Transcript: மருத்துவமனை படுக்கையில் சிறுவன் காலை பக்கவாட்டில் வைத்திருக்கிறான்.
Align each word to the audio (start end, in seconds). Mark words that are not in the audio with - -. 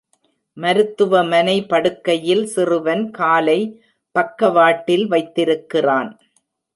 மருத்துவமனை 0.57 1.55
படுக்கையில் 1.67 2.45
சிறுவன் 2.45 3.03
காலை 3.11 3.59
பக்கவாட்டில் 4.15 5.05
வைத்திருக்கிறான். 5.07 6.09